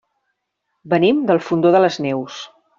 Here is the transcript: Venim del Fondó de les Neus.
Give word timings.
Venim 0.95 1.21
del 1.29 1.43
Fondó 1.51 1.77
de 1.77 1.85
les 1.87 2.01
Neus. 2.09 2.45